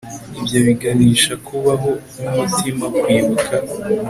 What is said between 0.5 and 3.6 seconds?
biganisha, kubaho nkumutima, kwibuka